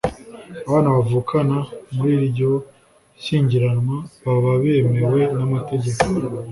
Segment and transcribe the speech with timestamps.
[0.67, 1.35] abana bavuka
[1.95, 2.51] [muri iryo
[3.23, 6.03] shyingiranwa] baba bemewe n’amategeko